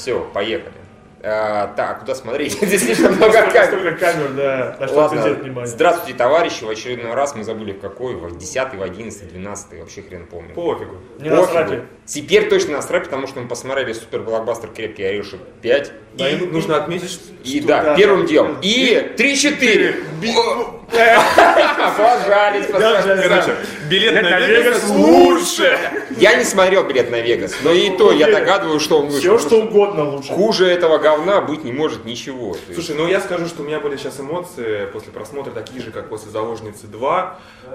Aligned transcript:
Все, 0.00 0.18
поехали. 0.32 0.72
А, 1.22 1.74
так, 1.76 2.00
куда 2.00 2.14
смотреть? 2.14 2.52
Здесь 2.62 2.82
слишком 2.82 3.16
много 3.16 3.42
камер. 3.42 3.66
Столько 3.66 3.92
камер, 3.96 4.28
да, 4.34 4.76
на 4.80 4.88
что 4.88 4.96
Ладно, 4.96 5.22
внимание. 5.34 5.66
здравствуйте, 5.66 6.16
товарищи, 6.16 6.64
в 6.64 6.70
очередной 6.70 7.12
раз 7.12 7.34
мы 7.34 7.44
забыли 7.44 7.72
в 7.72 7.80
какой, 7.80 8.14
в 8.14 8.38
10, 8.38 8.74
в 8.74 8.82
11, 8.82 9.28
12, 9.28 9.80
вообще 9.80 10.00
хрен 10.00 10.26
помню. 10.26 10.54
Пофигу. 10.54 10.96
Не 11.18 11.28
Пофигу. 11.28 11.36
насрать. 11.36 11.82
Теперь 12.06 12.48
точно 12.48 12.72
насрать, 12.72 13.04
потому 13.04 13.26
что 13.26 13.40
мы 13.40 13.48
посмотрели 13.48 13.92
супер 13.92 14.22
блокбастер 14.22 14.70
«Крепкий 14.70 15.02
орешек 15.02 15.40
5». 15.62 15.92
И 16.16 16.46
нужно 16.46 16.76
отметить, 16.76 17.10
что 17.10 17.24
И 17.44 17.60
да, 17.60 17.82
да, 17.82 17.96
первым 17.96 18.22
да. 18.22 18.26
делом. 18.26 18.56
И 18.62 19.12
3-4. 19.18 20.79
Пацаны. 22.72 23.22
Короче, 23.22 23.56
билет 23.88 24.22
на 24.22 24.40
Вегас 24.40 24.88
лучше. 24.88 25.78
Я 26.16 26.34
не 26.34 26.44
смотрел 26.44 26.84
билет 26.84 27.10
на 27.10 27.20
Вегас, 27.20 27.54
но 27.62 27.72
и 27.72 27.90
то 27.96 28.12
я 28.12 28.30
догадываюсь, 28.30 28.82
что 28.82 29.00
он 29.00 29.06
вышел. 29.06 29.38
Все, 29.38 29.38
что 29.38 29.62
угодно 29.62 30.04
лучше. 30.10 30.32
Хуже 30.32 30.66
этого 30.66 30.98
говна 30.98 31.40
быть 31.40 31.64
не 31.64 31.72
может 31.72 32.04
ничего. 32.04 32.56
Слушай, 32.72 32.96
ну 32.96 33.06
я 33.06 33.20
скажу, 33.20 33.46
что 33.46 33.62
у 33.62 33.66
меня 33.66 33.80
были 33.80 33.96
сейчас 33.96 34.20
эмоции 34.20 34.86
после 34.92 35.12
просмотра 35.12 35.50
такие 35.50 35.82
же, 35.82 35.90
как 35.90 36.08
после 36.08 36.30
«Заложницы 36.30 36.86
2», 36.86 37.30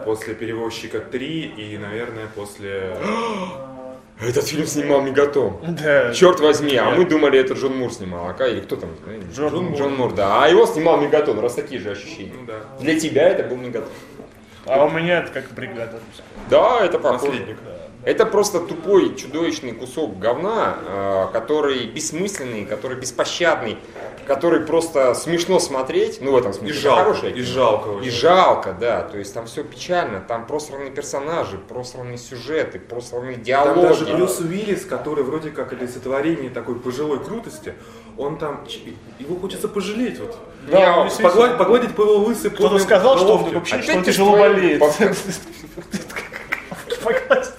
после 0.06 0.34
«Перевозчика 0.34 0.98
3» 0.98 1.20
и, 1.56 1.78
наверное, 1.78 2.28
после... 2.36 2.98
Этот 4.20 4.48
фильм 4.48 4.66
снимал 4.66 5.02
Мегатон. 5.02 5.58
Да. 5.68 6.14
Черт 6.14 6.40
возьми, 6.40 6.76
а 6.78 6.90
мы 6.92 7.06
думали, 7.06 7.38
это 7.38 7.54
Джон 7.54 7.78
Мур 7.78 7.92
снимал, 7.92 8.34
а 8.38 8.48
или 8.48 8.62
кто 8.62 8.78
там? 8.78 8.90
Джон 9.34 9.50
Джон, 9.50 9.66
Мур. 9.66 9.78
Джон 9.78 9.96
Мур, 9.96 10.14
да. 10.14 10.44
А 10.44 10.48
его 10.48 10.66
снимал 10.66 10.98
Мегатон, 11.02 11.40
раз 11.40 11.56
такие 11.56 11.82
же 11.82 11.92
ощущения. 11.92 12.34
Ну 12.34 12.46
да. 12.46 12.62
Для 12.80 12.98
тебя 12.98 13.28
это 13.28 13.44
был 13.44 13.58
Мегатон. 13.58 13.90
А 14.66 14.86
у 14.86 14.90
меня 14.90 15.20
это 15.20 15.32
как 15.32 15.52
бригада. 15.52 16.00
Да, 16.50 16.80
это 16.84 16.98
похоже. 16.98 17.32
Наследник. 17.34 17.58
Это 18.06 18.28
просто 18.28 18.60
тупой, 18.60 19.16
чудовищный 19.16 19.72
кусок 19.72 20.20
говна, 20.20 20.76
э, 20.86 21.28
который 21.34 21.88
бессмысленный, 21.88 22.64
который 22.66 22.98
беспощадный, 22.98 23.80
который 24.28 24.60
просто 24.62 25.16
смешно 25.16 25.58
смотреть, 25.60 26.20
ну 26.22 26.32
в 26.34 26.38
этом 26.38 26.52
И 26.52 26.54
смысле. 26.54 26.72
это 26.76 26.82
жалко, 26.82 27.04
хорошее 27.04 27.36
и 27.36 27.42
жалко 27.42 27.90
И 27.90 27.94
очень. 27.96 28.12
жалко, 28.12 28.78
да, 28.80 29.02
то 29.02 29.18
есть 29.18 29.34
там 29.34 29.48
все 29.48 29.64
печально, 29.64 30.20
там 30.22 30.46
просранные 30.46 30.92
персонажи, 30.92 31.58
просранные 31.58 32.20
сюжеты, 32.20 32.80
просранные 32.80 33.36
Там 33.36 33.44
диалоги. 33.44 33.82
даже 33.82 34.06
Брюс 34.06 34.40
Уиллис, 34.40 34.86
который 34.86 35.24
вроде 35.24 35.50
как 35.50 35.74
олицетворение 35.74 36.52
такой 36.52 36.76
пожилой 36.76 37.24
крутости, 37.24 37.74
он 38.20 38.38
там, 38.38 38.66
его 39.18 39.36
хочется 39.38 39.68
пожалеть. 39.68 40.20
Вот. 40.20 40.38
Да, 40.70 41.00
он. 41.00 41.10
Погладить, 41.24 41.58
погладить 41.58 41.96
по 41.96 42.02
его 42.04 42.18
лысой 42.18 42.52
Кто-то 42.52 42.78
сказал, 42.78 43.18
что 43.18 43.30
он 43.34 43.38
головке. 43.38 43.56
вообще 43.56 43.76
Опять 43.76 43.86
что 43.90 43.98
он 43.98 44.04
тяжело 44.04 44.30
свои 44.38 44.42
болеет. 44.42 44.84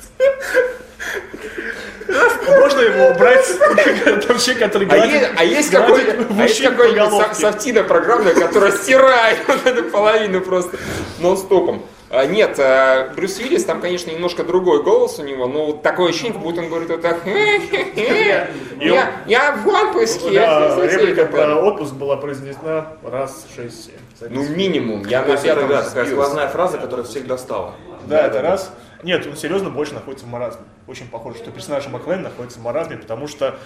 Можно 2.76 2.88
его 2.90 3.10
убрать? 3.14 3.46
Человек, 4.44 4.58
который 4.58 4.88
А 4.88 4.96
есть, 4.96 5.30
а 5.36 5.44
есть 5.44 5.70
какой-нибудь 5.70 6.26
а 6.38 6.42
есть 6.42 6.62
какой-нибудь 6.62 7.10
со- 7.10 7.34
софтина 7.34 7.82
программная, 7.84 8.34
которая 8.34 8.72
стирает 8.72 9.38
вот 9.48 9.66
эту 9.66 9.84
половину 9.84 10.40
просто 10.42 10.76
нон-стопом. 11.20 11.82
А, 12.08 12.24
Нет, 12.24 12.56
а, 12.58 13.12
Брюс 13.16 13.38
Уиллис, 13.38 13.64
там, 13.64 13.80
конечно, 13.80 14.10
немножко 14.10 14.44
другой 14.44 14.82
голос 14.82 15.18
у 15.18 15.24
него, 15.24 15.48
но 15.48 15.66
вот 15.66 15.82
такое 15.82 16.10
ощущение, 16.10 16.34
как 16.34 16.42
будто 16.42 16.60
он 16.60 16.68
говорит 16.68 16.88
вот 16.88 17.02
так, 17.02 17.18
я, 17.26 19.12
я 19.26 19.52
в 19.56 19.66
отпуске. 19.66 20.30
Да, 20.32 20.76
реплика 20.86 21.24
про 21.24 21.56
отпуск 21.56 21.94
была 21.94 22.16
произнесена 22.16 22.92
раз, 23.02 23.46
шесть, 23.56 23.86
семь. 23.86 24.28
Ну, 24.30 24.46
минимум, 24.48 25.04
я 25.06 25.22
на 25.22 25.32
это, 25.32 25.66
да, 25.66 25.82
такая 25.82 26.04
сбился. 26.04 26.10
сквозная 26.10 26.48
фраза, 26.48 26.78
которая 26.78 27.04
всех 27.04 27.26
достала. 27.26 27.74
Да, 28.06 28.26
это 28.26 28.40
раз. 28.40 28.70
Нет, 29.02 29.26
он 29.26 29.36
серьезно 29.36 29.70
больше 29.70 29.94
находится 29.94 30.26
в 30.26 30.28
маразме. 30.28 30.64
Очень 30.86 31.08
похоже, 31.08 31.38
что 31.38 31.50
персонаж 31.50 31.86
Маклейн 31.88 32.22
находится 32.22 32.58
в 32.58 32.62
маразме, 32.62 32.96
потому 32.96 33.26
что 33.28 33.58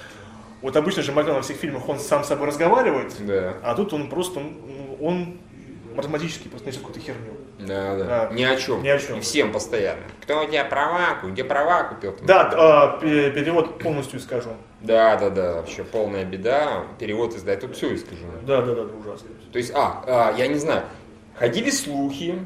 вот 0.63 0.77
обычно 0.77 1.03
же 1.03 1.13
Маклейн 1.13 1.37
во 1.37 1.43
всех 1.43 1.57
фильмах 1.57 1.89
он 1.89 1.99
сам 1.99 2.25
с 2.25 2.29
собой 2.29 2.49
разговаривает, 2.49 3.15
Да, 3.27 3.55
а 3.63 3.75
тут 3.75 3.93
он 3.93 4.09
просто, 4.11 4.41
ну, 4.41 4.97
он 5.01 5.39
маразматически 5.95 6.49
просто 6.49 6.69
несет 6.69 6.81
какую-то 6.81 7.01
херню. 7.01 7.33
да, 7.59 7.97
да, 7.97 8.05
Да. 8.05 8.29
Ни 8.33 8.45
о 8.45 8.57
чем. 8.57 8.83
Ни 8.83 8.89
о 8.89 8.99
чем. 8.99 9.19
И 9.19 9.21
всем 9.21 9.53
постоянно. 9.53 10.03
Кто 10.23 10.43
у 10.43 10.47
тебя 10.47 10.65
права, 10.65 11.19
где 11.25 11.43
права 11.45 11.85
купил? 11.85 12.17
Да, 12.23 12.99
пе- 13.01 13.31
перевод 13.33 13.79
полностью 13.79 14.21
скажу. 14.21 14.51
Да, 14.81 15.17
да, 15.17 15.31
да, 15.31 15.55
вообще 15.55 15.83
полная 15.85 16.25
беда. 16.25 16.85
Перевод 16.99 17.35
издать 17.35 17.61
тут 17.61 17.77
все 17.77 17.95
искажено. 17.95 18.33
Да, 18.47 18.63
да, 18.63 18.75
да, 18.75 18.83
ужасно. 18.83 19.29
То 19.53 19.59
есть, 19.59 19.73
а, 19.75 20.05
а, 20.07 20.35
я 20.39 20.47
не 20.47 20.55
знаю, 20.57 20.85
ходили 21.35 21.71
слухи, 21.71 22.39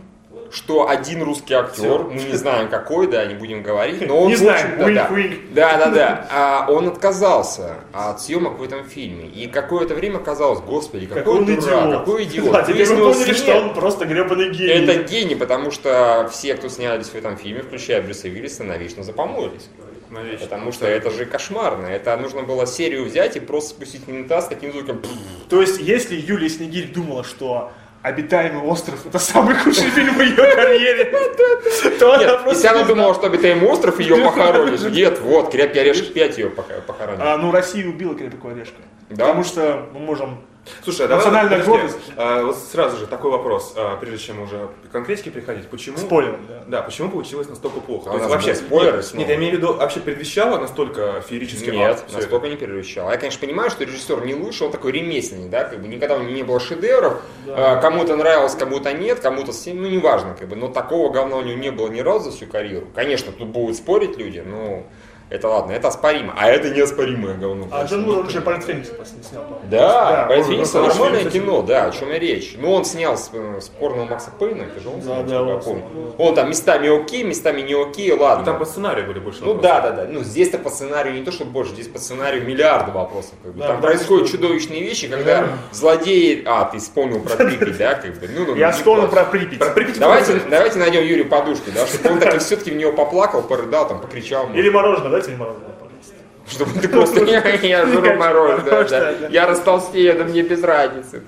что 0.51 0.89
один 0.89 1.23
русский 1.23 1.55
актер, 1.55 2.05
мы 2.05 2.23
не 2.23 2.37
знаем 2.37 2.69
какой, 2.69 3.07
да, 3.07 3.25
не 3.25 3.35
будем 3.35 3.63
говорить, 3.63 4.07
но 4.07 4.21
он, 4.21 4.29
Не 4.29 4.37
знаем, 4.37 4.79
да, 4.79 5.09
да, 5.55 5.79
да, 5.79 5.91
да, 5.91 6.29
а 6.31 6.67
он 6.71 6.89
отказался 6.89 7.77
от 7.93 8.21
съемок 8.21 8.59
в 8.59 8.63
этом 8.63 8.85
фильме. 8.85 9.27
И 9.27 9.49
какое-то 9.49 9.95
время 9.95 10.19
казалось, 10.19 10.61
господи, 10.61 11.07
какой, 11.07 11.23
Какой 11.23 11.39
он 11.39 11.45
дурак, 11.47 11.63
идиот. 11.63 11.99
какой 12.01 12.25
идиот. 12.25 12.53
Да, 12.53 12.63
теперь 12.63 12.89
мы 12.91 13.13
поняли, 13.13 13.33
что 13.33 13.57
он 13.57 13.75
просто 13.75 14.05
гребаный 14.07 14.51
гений. 14.51 14.85
Это 14.85 15.03
гений, 15.03 15.35
потому 15.35 15.71
что 15.71 16.29
все, 16.33 16.55
кто 16.55 16.69
снялись 16.69 17.09
в 17.09 17.15
этом 17.15 17.37
фильме, 17.37 17.63
включая 17.63 18.03
Брюса 18.03 18.29
Уиллиса, 18.29 18.65
навечно 18.65 19.03
запомоились. 19.03 19.69
Навечно. 20.11 20.47
Потому 20.47 20.71
что 20.73 20.87
это 20.87 21.11
же 21.11 21.25
кошмарно. 21.27 21.87
Это 21.87 22.17
нужно 22.17 22.43
было 22.43 22.67
серию 22.67 23.05
взять 23.05 23.37
и 23.37 23.41
просто 23.41 23.71
спустить 23.71 24.07
в 24.07 24.09
унитаз 24.09 24.45
с 24.45 24.49
таким 24.49 24.73
звуком. 24.73 25.03
То 25.49 25.61
есть, 25.61 25.81
если 25.81 26.15
Юлия 26.15 26.49
Снегирь 26.49 26.93
думала, 26.93 27.25
что 27.25 27.73
«Обитаемый 28.05 28.63
остров»— 28.63 29.07
это 29.07 29.19
самый 29.19 29.55
худший 29.55 29.89
фильм 29.89 30.15
в 30.17 30.21
ее 30.21 30.37
карьере, 30.37 31.07
то 31.99 32.13
она 32.13 32.37
просто 32.37 32.51
если 32.51 32.67
она 32.67 32.85
думала, 32.85 33.15
что 33.15 33.29
обитаемый 33.29 33.67
остров 33.67 33.99
ее 33.99 34.17
похоронит. 34.25 34.93
Нет, 34.93 35.21
вот, 35.21 35.51
крепкий 35.51 35.79
орешек 35.79 36.13
5 36.13 36.39
ее 36.39 36.51
похоронит. 36.51 37.21
А, 37.23 37.39
ну, 37.39 37.51
Россия 37.51 37.89
убила 37.89 38.15
крепкого 38.15 38.53
орешка. 38.53 38.77
Потому 39.09 39.43
что 39.43 39.89
мы 39.95 40.01
можем... 40.01 40.43
Слушай, 40.83 41.07
а 41.07 41.09
давай 41.09 41.25
Национальная 41.25 41.61
подожди. 41.61 41.71
гордость. 41.71 42.13
А, 42.17 42.43
вот 42.45 42.57
сразу 42.59 42.97
же 42.97 43.07
такой 43.07 43.31
вопрос, 43.31 43.75
а, 43.77 43.97
прежде 43.97 44.19
чем 44.19 44.43
уже 44.43 44.69
к 44.89 44.93
конкретике 44.93 45.31
приходить. 45.31 45.69
Почему? 45.69 45.99
Спойлер, 45.99 46.39
да. 46.49 46.65
Да, 46.67 46.83
почему 46.83 47.11
получилось 47.11 47.49
настолько 47.49 47.81
плохо? 47.81 48.11
А 48.11 48.19
То 48.19 48.35
есть 48.35 48.45
были 48.45 48.55
спойлеры 48.55 48.97
нет, 48.99 49.15
нет, 49.15 49.29
я 49.29 49.35
имею 49.37 49.55
в 49.55 49.57
виду, 49.57 49.73
вообще 49.75 50.01
предвещало 50.01 50.59
настолько 50.59 51.23
феерический 51.29 51.73
Нет, 51.73 52.05
всё 52.09 52.19
это? 52.19 52.49
не 52.49 52.57
перевещал. 52.57 53.11
Я, 53.11 53.17
конечно, 53.17 53.41
понимаю, 53.47 53.71
что 53.71 53.85
режиссер 53.85 54.25
не 54.25 54.35
лучше, 54.35 54.65
он 54.65 54.73
такой 54.73 54.93
ремесленник, 54.93 55.51
да, 55.51 55.65
как 55.65 55.81
бы 55.81 55.89
никогда 55.89 56.17
у 56.17 56.21
него 56.21 56.33
не 56.33 56.43
было 56.43 56.61
шедевров, 56.61 57.21
А, 57.49 57.81
кому-то 57.81 58.17
нравилось, 58.17 58.55
кому-то 58.55 58.93
нет, 58.93 59.21
кому-то 59.21 59.53
всем, 59.53 59.83
ну, 59.83 59.89
неважно, 59.89 60.35
как 60.39 60.49
бы, 60.49 60.57
но 60.57 60.69
такого 60.69 61.13
говна 61.13 61.37
у 61.37 61.43
него 61.43 61.59
не 61.59 61.71
было 61.71 61.89
ни 61.89 62.01
разу 62.01 62.31
за 62.31 62.37
всю 62.37 62.47
карьеру. 62.47 62.89
Конечно, 62.95 63.33
тут 63.33 63.49
будут 63.49 63.77
спорить 63.77 64.17
люди, 64.17 64.41
но 64.45 64.85
это 65.31 65.49
ладно, 65.49 65.73
это 65.73 65.89
оспоримо, 65.89 66.35
а 66.37 66.49
это 66.51 66.71
неоспоримое 66.71 67.35
говно. 67.35 67.67
А. 67.71 67.85
Джон 67.85 68.03
Мур, 68.03 68.19
он 68.19 68.31
же 68.31 68.41
«Полет 68.41 68.63
Феникса» 68.65 68.95
последний 68.95 69.25
снял, 69.25 69.43
по-моему. 69.43 69.69
Да, 69.71 70.29
Финкс 70.45 70.75
он- 70.75 70.83
нормальное 70.89 71.25
кино, 71.31 71.63
да, 71.63 71.87
о 71.87 71.91
чем 71.91 72.11
и 72.13 72.19
речь. 72.19 72.55
Ну, 72.59 72.73
он 72.73 72.85
снял 72.85 73.17
с- 73.17 73.31
спорного 73.61 74.05
Макса 74.07 74.31
Пейна, 74.39 74.63
это 74.63 74.81
же 74.81 74.89
он 74.89 75.01
снял, 75.03 75.23
Да, 75.23 75.29
да, 75.29 75.35
я 75.35 75.43
он 75.43 75.63
помню. 75.63 75.83
снял. 75.91 76.15
Он 76.19 76.35
там 76.35 76.49
местами 76.51 76.89
окей, 77.03 77.25
местами 77.25 77.63
не 77.63 77.75
окей, 77.75 78.13
ладно. 78.13 78.41
Ну, 78.41 78.45
там 78.45 78.59
по 78.59 78.65
сценарию 78.65 79.07
были 79.07 79.19
больше 79.19 79.41
Ну 79.43 79.55
да, 79.55 79.81
да, 79.81 79.91
да. 79.93 80.07
Ну 80.09 80.21
здесь-то 80.21 80.59
по 80.59 80.71
сценарию 80.71 81.15
не 81.15 81.25
то, 81.25 81.33
что 81.33 81.45
больше, 81.45 81.73
здесь 81.73 81.89
по 81.89 81.99
сценарию 81.99 82.45
миллиарды 82.47 82.93
вопросов. 82.93 83.33
Как 83.43 83.53
бы. 83.53 83.59
Да, 83.61 83.69
Там 83.69 83.81
происходят 83.81 84.29
что- 84.29 84.37
чудовищные 84.37 84.83
вещи, 84.83 85.09
когда 85.09 85.49
злодеи. 85.73 86.43
А, 86.47 86.65
ты 86.67 86.79
вспомнил 86.79 87.21
про 87.21 87.37
Припять, 87.45 87.79
да, 87.79 87.95
как 87.95 88.19
бы. 88.21 88.29
Ну, 88.29 88.47
ну, 88.47 88.55
Я 88.57 88.69
не 88.69 88.73
вспомнил 88.73 89.09
про 89.09 89.25
Припять. 89.25 89.59
Про 89.59 89.71
Припять 89.71 89.99
Давайте, 89.99 90.41
давайте 90.51 90.79
найдем 90.79 91.03
Юрию 91.03 91.29
подушку, 91.29 91.71
да, 91.75 91.87
чтобы 91.87 92.11
он 92.15 92.21
таки 92.21 92.39
все-таки 92.39 92.71
в 92.71 92.77
него 92.77 92.93
поплакал, 92.93 93.43
порыдал, 93.43 93.89
там, 93.89 94.01
покричал. 94.01 94.49
Или 94.55 94.69
мороженое, 94.69 95.11
дайте 95.15 95.31
мне 95.31 95.39
мороженое, 95.39 95.71
пожалуйста. 95.81 96.15
Чтобы 96.47 96.81
ты 96.81 96.89
просто, 96.89 97.25
я, 97.25 97.49
я 97.55 97.87
жру 97.87 98.15
мороженое, 98.17 98.85
да, 98.89 99.11
я 99.29 99.47
растолстею, 99.47 100.19
да 100.19 100.25
мне 100.25 100.43
без 100.43 100.63
разницы. 100.63 101.23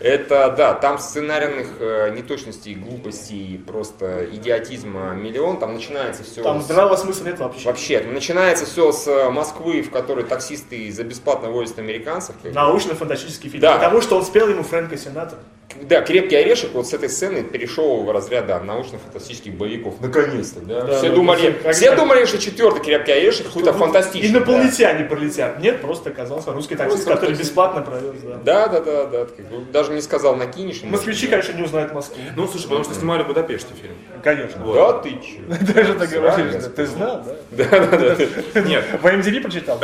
Это, 0.00 0.54
да, 0.56 0.72
там 0.72 0.98
сценарных 0.98 1.66
э, 1.78 2.10
неточностей, 2.16 2.74
глупостей, 2.74 3.62
просто 3.66 4.24
идиотизма 4.32 5.12
миллион, 5.14 5.58
там 5.58 5.74
начинается 5.74 6.24
все... 6.24 6.42
Там 6.42 6.62
здравого 6.62 6.96
смысла 6.96 7.26
нет 7.26 7.38
вообще. 7.38 7.66
Вообще, 7.66 8.00
начинается 8.00 8.64
все 8.64 8.92
с 8.92 9.30
Москвы, 9.30 9.82
в 9.82 9.90
которой 9.90 10.24
таксисты 10.24 10.90
за 10.90 11.04
бесплатно 11.04 11.50
возят 11.50 11.78
американцев. 11.78 12.34
Научно-фантастический 12.44 13.50
фильм. 13.50 13.60
Да. 13.60 13.74
Потому 13.74 14.00
что 14.00 14.16
он 14.16 14.24
спел 14.24 14.48
ему 14.48 14.62
Фрэнка 14.62 14.96
Сината. 14.96 15.36
Да, 15.82 16.02
крепкий 16.02 16.36
орешек 16.36 16.70
вот 16.74 16.86
с 16.88 16.92
этой 16.94 17.08
сцены 17.08 17.42
перешел 17.42 18.02
в 18.02 18.10
разряд 18.10 18.46
да, 18.46 18.60
научно-фантастических 18.60 19.54
боевиков. 19.54 20.00
Наконец-то, 20.00 20.60
да. 20.60 20.82
Да, 20.82 20.98
все 20.98 21.08
да, 21.10 21.14
думали, 21.14 21.52
как- 21.62 21.72
все 21.74 21.86
как- 21.90 21.98
думали, 21.98 22.24
что 22.24 22.38
четвертый 22.38 22.82
крепкий 22.82 23.12
орешек 23.12 23.46
какой-то 23.46 23.72
фантастический. 23.72 24.36
Инопланетяне 24.36 25.04
пролетят. 25.04 25.60
Нет, 25.60 25.80
просто 25.80 26.10
оказался 26.10 26.52
русский 26.52 26.74
таксист, 26.76 27.04
который 27.04 27.28
таксист. 27.28 27.40
бесплатно 27.40 27.82
провез. 27.82 28.14
Да. 28.22 28.66
Да, 28.66 28.68
да, 28.68 28.80
да, 28.80 29.04
да. 29.06 29.26
Даже 29.72 29.92
не 29.92 30.00
сказал 30.02 30.36
накинешь. 30.36 30.82
Москвичи, 30.82 31.26
конечно, 31.28 31.52
не 31.52 31.62
узнают 31.62 31.92
Москву. 31.94 32.18
Ну, 32.36 32.46
слушай, 32.48 32.64
потому 32.64 32.84
что 32.84 32.94
снимали 32.94 33.22
в 33.22 33.28
Будапеште 33.28 33.72
фильм. 33.80 33.94
Конечно. 34.22 34.62
Вот. 34.64 34.74
Да 34.74 34.92
ты 34.98 35.10
че? 35.10 35.40
Даже 35.74 35.94
так 35.94 36.10
да. 36.10 36.68
Ты 36.76 36.86
знал, 36.86 37.24
да? 37.50 37.64
Да, 37.64 37.86
да, 37.86 38.16
да. 38.54 38.60
Нет, 38.62 38.84
В 39.02 39.06
IMDb 39.06 39.40
прочитал? 39.40 39.78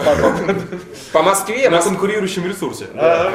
По 1.13 1.23
Москве, 1.23 1.69
на 1.71 1.81
конкурирующем 1.81 2.47
ресурсе. 2.47 2.87
А, 2.95 3.31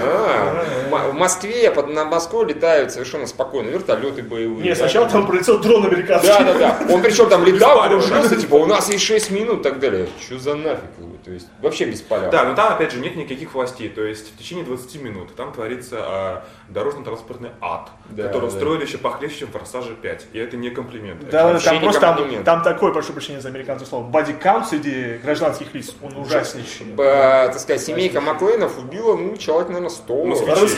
в 0.90 0.94
М- 0.94 1.12
в 1.12 1.14
Москве 1.14 1.72
на 1.88 2.06
Москву 2.06 2.41
летают 2.44 2.92
совершенно 2.92 3.28
спокойно 3.28 3.70
вертолеты 3.70 4.24
боевые. 4.24 4.64
Не, 4.64 4.70
да. 4.70 4.76
сначала 4.76 5.10
там 5.10 5.28
пролетел 5.28 5.60
дрон 5.60 5.86
американский. 5.86 6.28
Да, 6.28 6.44
да, 6.44 6.54
да. 6.54 6.94
Он 6.94 7.02
причем 7.02 7.30
там 7.30 7.46
летал, 7.46 7.82
типа, 8.30 8.56
у 8.56 8.66
нас 8.66 8.90
есть 8.90 9.04
6 9.04 9.32
минут 9.32 9.60
и 9.62 9.64
так 9.64 9.80
далее. 9.80 10.08
Что 10.20 10.40
за 10.40 10.56
нафиг? 10.56 10.82
Как? 11.22 11.26
То 11.26 11.32
есть 11.32 11.48
вообще 11.62 11.86
без 11.86 12.02
поля. 12.02 12.30
Да, 12.30 12.44
но 12.46 12.56
там, 12.56 12.74
опять 12.74 12.92
же, 12.92 13.00
нет 13.00 13.16
никаких 13.16 13.54
властей. 13.54 13.90
То 13.90 14.04
есть 14.04 14.34
в 14.34 14.38
течение 14.38 14.66
20 14.66 15.02
минут 15.02 15.36
там 15.36 15.54
творится 15.54 15.98
а, 16.00 16.44
дорожно-транспортный 16.70 17.52
ад, 17.62 17.90
Да, 18.10 18.24
который 18.24 18.42
да. 18.50 18.56
устроили 18.56 18.86
еще 18.86 18.98
похлеще, 18.98 19.40
чем 19.40 19.50
«Форсажа 19.50 19.92
5». 20.02 20.22
И 20.34 20.40
это 20.40 20.58
не 20.58 20.70
комплимент. 20.70 21.30
Да, 21.30 21.48
вообще 21.48 21.70
там 21.70 21.82
просто 21.82 22.02
там, 22.02 22.18
комплимент. 22.18 22.46
там 22.46 22.64
такой, 22.64 22.94
прошу 22.94 23.14
прощения 23.14 23.42
за 23.42 23.50
американское 23.50 23.88
слово, 23.88 24.04
бодикаунт 24.04 24.68
среди 24.68 25.20
гражданских 25.24 25.74
лиц, 25.74 25.94
он 26.02 26.18
ужаснейший. 26.18 26.88
Б- 26.88 27.04
так 27.52 27.60
сказать, 27.60 27.82
семейка 27.82 28.22
Маклейнов 28.22 28.78
убила, 28.80 29.16
ну, 29.16 29.38
человек, 29.38 29.68
наверное, 29.70 29.90
100 29.90 30.14
То 30.52 30.66
есть 30.66 30.78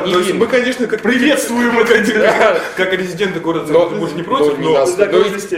мы, 0.00 0.22
невинных. 0.24 0.50
конечно, 0.50 0.86
как 0.86 1.02
Приветствуем 1.02 1.78
это 1.78 2.60
как 2.76 2.92
резиденты 2.92 3.40
города 3.40 3.72
Но, 3.72 3.80
Санкт-Петербург 3.80 4.14
не 4.14 4.22
против, 4.22 4.58
но, 4.58 4.70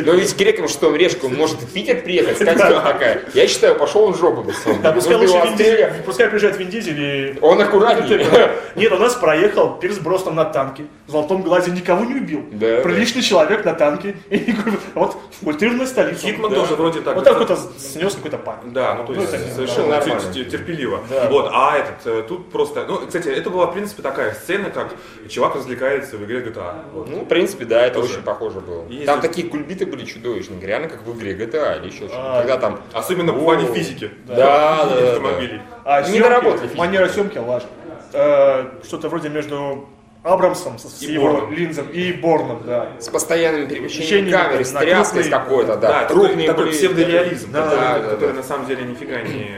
но... 0.04 0.12
ведь, 0.12 0.37
грекам 0.37 0.69
что, 0.69 0.90
он 1.25 1.34
может 1.34 1.60
в 1.62 1.72
Питер 1.72 2.02
приехать, 2.02 2.37
кто 2.37 2.44
такая. 2.81 3.22
Я 3.34 3.46
считаю, 3.48 3.76
пошел 3.87 4.05
он 4.05 4.12
в 4.12 4.19
жопу. 4.19 4.43
на 4.43 4.53
самом 4.53 4.83
Да, 4.83 4.88
деле. 4.91 4.94
пускай 4.94 5.15
Ну, 5.17 5.21
лучше 5.23 5.49
Вин. 5.49 5.56
Дизель, 5.56 5.93
пускай 6.05 6.29
приезжает 6.29 6.59
Вин 6.59 6.69
Дизель 6.69 7.00
и... 7.00 7.38
Он 7.41 7.61
аккуратнее. 7.61 8.50
Нет, 8.77 8.93
у 8.93 8.97
нас 8.99 9.15
проехал 9.15 9.75
Пирс 9.79 9.99
Броснан 9.99 10.35
на 10.35 10.44
танке. 10.44 10.85
В 11.06 11.11
Золотом 11.12 11.43
Глазе 11.43 11.71
никого 11.71 12.05
не 12.05 12.15
убил. 12.17 12.44
Да, 12.53 12.81
Приличный 12.83 13.23
человек 13.23 13.65
на 13.65 13.75
танке. 13.75 14.17
И 14.31 14.55
вот 14.94 15.17
культурная 15.43 15.87
столица. 15.87 16.27
Хитман 16.27 16.50
Да. 16.50 16.56
тоже 16.61 16.75
вроде 16.75 17.00
так. 17.00 17.15
Вот 17.15 17.25
так 17.25 17.38
вот 17.38 17.59
снес 17.79 18.15
какой-то 18.15 18.38
парень. 18.38 18.73
Да, 18.73 18.94
ну 18.94 19.05
то 19.06 19.12
Ну, 19.12 19.21
есть 19.21 19.33
это 19.35 19.55
совершенно 19.55 19.94
тер- 19.94 20.44
терпеливо. 20.44 21.00
Да. 21.09 21.29
Вот, 21.31 21.49
а 21.53 21.77
этот, 21.79 22.06
э, 22.06 22.23
тут 22.29 22.50
просто, 22.50 22.85
ну, 22.89 23.06
кстати, 23.06 23.29
это 23.29 23.50
была, 23.50 23.67
в 23.67 23.73
принципе, 23.73 24.03
такая 24.03 24.35
сцена, 24.35 24.71
как 24.71 24.89
чувак 25.29 25.55
развлекается 25.56 26.17
в 26.17 26.25
игре 26.25 26.41
GTA. 26.41 26.75
Вот. 26.93 27.09
Ну, 27.09 27.21
в 27.21 27.27
принципе, 27.27 27.65
да, 27.65 27.87
это 27.87 28.00
Тоже. 28.00 28.15
очень 28.15 28.23
похоже 28.23 28.61
было. 28.61 28.85
Если- 28.89 29.06
Там 29.06 29.21
такие 29.21 29.47
кульбиты 29.49 29.87
были 29.87 30.05
чудовищные, 30.05 30.61
реально 30.61 30.89
как 30.89 31.06
в 31.06 31.17
игре 31.17 31.35
GTA 31.35 31.79
или 31.81 31.87
еще 31.87 32.09
что-то. 32.09 32.15
А, 32.17 32.39
Когда 32.41 32.56
там... 32.59 32.81
Особенно 32.93 33.32
в 33.32 33.39
плане 33.43 33.67
физики. 33.78 34.11
Да, 34.26 34.34
да, 34.34 34.84
да, 34.94 35.08
автомобилей. 35.12 35.61
А 35.84 36.00
Не 36.00 36.06
съемки, 36.06 36.23
доработали 36.23 36.62
физику. 36.62 36.78
манера 36.78 37.08
съемки 37.08 37.38
лажа. 37.38 37.67
Э, 38.12 38.64
Что-то 38.84 39.08
вроде 39.08 39.28
между 39.28 39.88
Абрамсом 40.23 40.78
с 40.78 41.02
И 41.02 41.12
его 41.12 41.28
Борном. 41.32 41.52
линзом 41.52 41.88
и 41.88 42.12
Борном, 42.12 42.62
да. 42.67 42.88
С 42.99 43.08
постоянным 43.08 43.69
перемещением 43.69 44.08
Перемещением, 44.26 44.38
камеры, 44.38 44.64
с 44.64 44.73
на 44.73 44.81
тряской 44.81 45.25
с 45.25 45.28
какой-то, 45.28 45.76
да. 45.76 45.88
Да, 45.88 46.00
такой, 46.06 46.26
крупные 46.26 46.46
такой 46.49 46.67
псевдореализм, 46.70 47.52
Да, 47.52 47.62
который, 47.62 47.81
да, 47.81 47.99
да, 47.99 48.11
который 48.11 48.31
да. 48.32 48.37
на 48.37 48.43
самом 48.43 48.67
деле 48.67 48.82
нифига 48.84 49.20
не... 49.23 49.50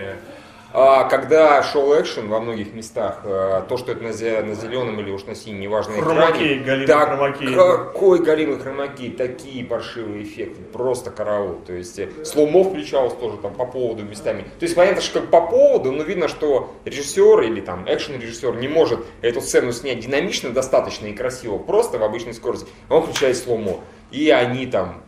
А, 0.70 1.05
когда 1.05 1.62
шел 1.62 1.99
экшен 1.99 2.29
во 2.29 2.41
многих 2.41 2.75
местах, 2.75 3.20
э, 3.25 3.62
то, 3.69 3.79
что 3.79 3.93
это 3.93 4.05
на, 4.05 4.09
зе- 4.09 4.43
на 4.43 4.55
зеленом 4.55 5.00
или 5.00 5.11
уж 5.11 5.25
на 5.25 5.35
синем, 5.35 5.61
неважно, 5.61 5.94
Хромакей, 5.94 6.59
экране, 6.62 6.87
так 6.87 7.09
хромакей. 7.09 7.55
какой 7.55 8.19
галимый 8.23 8.59
хромакей, 8.59 9.11
такие 9.12 9.65
паршивые 9.65 10.25
эффекты, 10.25 10.61
просто 10.62 11.11
караул. 11.11 11.61
То 11.67 11.73
есть 11.73 11.99
э, 11.99 12.11
slow-mo 12.23 12.65
включалось 12.65 13.15
тоже 13.15 13.38
там 13.38 13.55
по 13.55 13.65
поводу 13.65 14.03
местами. 14.05 14.43
То 14.59 14.65
есть 14.65 14.75
понятно, 14.75 15.00
что 15.00 15.20
как 15.20 15.31
по 15.31 15.41
поводу, 15.41 15.91
но 15.91 16.03
видно, 16.03 16.29
что 16.29 16.75
режиссер 16.85 17.41
или 17.43 17.62
там 17.62 17.85
экшен-режиссер 17.87 18.55
не 18.56 18.69
может 18.69 19.00
эту 19.23 19.41
сцену 19.41 19.73
снять 19.73 20.00
динамично, 20.00 20.50
достаточно 20.50 21.06
и 21.06 21.14
красиво, 21.14 21.56
просто 21.56 21.97
в 21.99 22.03
обычной 22.05 22.35
скорости. 22.35 22.69
Он 22.91 23.03
включает 23.03 23.38
slow-mo. 23.39 23.81
И 24.11 24.29
они 24.31 24.67
там 24.67 25.03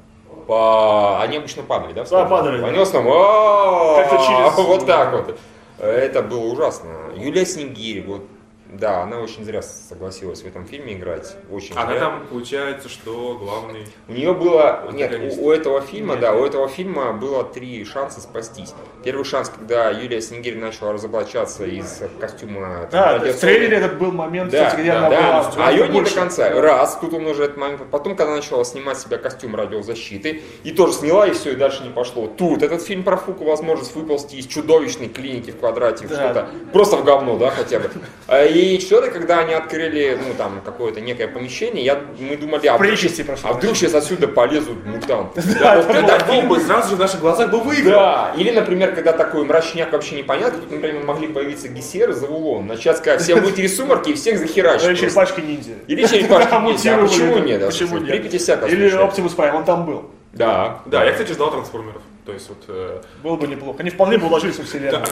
по... 0.50 1.20
Они 1.20 1.36
обычно 1.36 1.62
падали, 1.62 1.92
да? 1.92 2.04
падали, 2.28 2.58
да. 2.60 2.66
«А-а-а», 3.12 4.02
Как-то 4.02 4.16
через- 4.26 4.66
вот 4.66 4.84
так 4.84 5.12
вот. 5.12 5.38
Это 5.78 6.22
было 6.22 6.40
ужасно. 6.52 6.90
Юлия 7.14 7.46
Снегирь, 7.46 8.04
вот, 8.04 8.22
да, 8.72 9.02
она 9.02 9.18
очень 9.18 9.44
зря 9.44 9.62
согласилась 9.62 10.42
в 10.42 10.46
этом 10.46 10.64
фильме 10.66 10.94
играть. 10.94 11.34
Очень 11.50 11.76
Она 11.76 11.90
зря. 11.92 12.00
там, 12.00 12.26
получается, 12.28 12.88
что 12.88 13.36
главный... 13.38 13.86
У 14.08 14.12
нее 14.12 14.32
было, 14.32 14.88
нет, 14.92 15.12
у, 15.38 15.46
у 15.46 15.50
этого 15.50 15.80
фильма, 15.80 16.16
да, 16.16 16.32
у 16.34 16.44
этого 16.44 16.68
фильма 16.68 17.12
было 17.12 17.42
три 17.44 17.84
шанса 17.84 18.20
спастись. 18.20 18.74
Первый 19.02 19.24
шанс, 19.24 19.48
когда 19.50 19.90
Юлия 19.90 20.20
Снегирь 20.20 20.58
начала 20.58 20.92
разоблачаться 20.92 21.64
из 21.64 22.00
костюма. 22.20 22.86
там, 22.88 22.90
Да, 22.90 23.18
в 23.18 23.22
радиационного- 23.22 23.40
трейлере 23.40 23.76
этот 23.78 23.98
был 23.98 24.12
момент, 24.12 24.50
да, 24.50 24.66
кстати, 24.66 24.82
где 24.82 24.92
да, 24.92 24.98
она 24.98 25.10
да, 25.10 25.16
была 25.16 25.28
а 25.28 25.42
гораздо 25.52 25.70
ее 25.72 25.88
не 25.88 26.00
до 26.02 26.10
конца. 26.14 26.60
Раз, 26.60 26.98
тут 27.00 27.14
он 27.14 27.26
уже 27.26 27.44
этот 27.44 27.56
момент. 27.56 27.82
Потом, 27.90 28.14
когда 28.16 28.34
начала 28.36 28.64
снимать 28.64 28.98
себя 28.98 29.18
костюм 29.18 29.54
радиозащиты, 29.56 30.42
и 30.64 30.70
тоже 30.72 30.92
сняла, 30.92 31.26
и 31.26 31.32
все, 31.32 31.52
и 31.52 31.56
дальше 31.56 31.82
не 31.82 31.90
пошло. 31.90 32.26
Тут 32.28 32.62
этот 32.62 32.82
фильм 32.82 33.02
про 33.02 33.16
Фуку 33.16 33.44
возможность 33.44 33.94
выползти 33.94 34.36
из 34.36 34.46
чудовищной 34.46 35.08
клиники 35.08 35.50
в 35.50 35.58
квадрате, 35.58 36.06
в 36.06 36.10
Да. 36.10 36.16
что-то 36.16 36.48
просто 36.72 36.96
в 36.96 37.04
говно, 37.04 37.36
да, 37.36 37.50
хотя 37.50 37.80
бы. 37.80 37.90
А, 38.26 38.44
И 38.60 38.80
что-то, 38.80 39.10
когда 39.10 39.40
они 39.40 39.54
открыли, 39.54 40.18
ну, 40.20 40.34
там, 40.36 40.60
какое-то 40.64 41.00
некое 41.00 41.28
помещение, 41.28 41.84
я, 41.84 42.00
мы 42.18 42.36
думали, 42.36 42.66
а 42.66 42.76
вдруг, 42.76 42.90
Причасти, 42.90 43.22
прошу 43.22 43.48
а 43.48 43.52
вдруг 43.54 43.76
сейчас 43.76 43.94
отсюда 43.94 44.28
полезут 44.28 44.84
мутанты. 44.84 45.42
Да, 45.60 45.76
вот 45.76 45.94
это 45.94 46.24
фильм 46.26 46.48
бы 46.48 46.60
сразу 46.60 46.90
же 46.90 46.96
в 46.96 46.98
наших 46.98 47.20
глазах 47.20 47.50
бы 47.50 47.60
выиграл. 47.60 47.92
да, 47.92 48.32
или, 48.36 48.50
например, 48.50 48.94
когда 48.94 49.12
такой 49.12 49.44
мрачняк 49.44 49.92
вообще 49.92 50.16
непонятно, 50.16 50.60
тут, 50.60 50.70
например, 50.70 51.04
могли 51.04 51.28
появиться 51.28 51.68
гессеры 51.68 52.12
за 52.12 52.26
улон, 52.26 52.66
начать 52.66 52.98
сказать, 52.98 53.22
всем 53.22 53.40
выйти 53.40 53.62
из 53.62 53.76
сумерки 53.76 54.10
и 54.10 54.14
всех 54.14 54.38
захерачить. 54.38 54.86
Или 54.88 54.94
черепашки 54.94 55.40
ниндзя. 55.40 55.72
Или 55.86 56.06
черепашки 56.06 56.54
ниндзя. 56.62 56.94
А 56.96 56.98
почему 57.02 57.38
нет? 57.38 57.66
Почему 57.66 57.98
нет? 57.98 58.10
Припяти 58.10 58.38
всяко 58.38 58.66
Или. 58.66 58.90
Оптимус 58.90 59.32
Прайм, 59.32 59.56
он 59.56 59.64
там 59.64 59.86
был. 59.86 60.10
Да. 60.32 60.80
Да, 60.86 61.04
я, 61.04 61.12
кстати, 61.12 61.32
ждал 61.32 61.50
трансформеров. 61.50 62.02
То 62.30 62.34
есть 62.34 62.48
вот... 62.48 62.58
э, 62.68 63.02
Было 63.24 63.34
бы 63.34 63.48
неплохо. 63.48 63.80
Они 63.80 63.90
вполне 63.90 64.16
бы 64.16 64.26
уложились 64.28 64.56
во 64.58 64.64
вселенную. 64.64 65.02